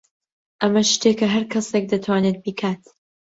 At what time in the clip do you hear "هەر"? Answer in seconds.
1.33-1.43